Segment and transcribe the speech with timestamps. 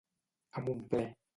[0.57, 1.07] A mon pler.